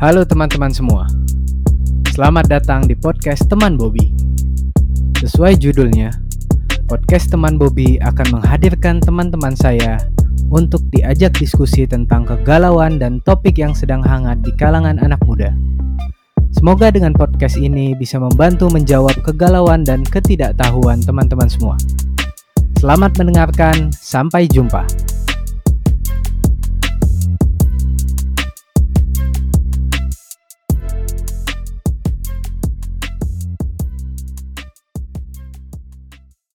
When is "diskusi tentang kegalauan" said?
11.36-12.96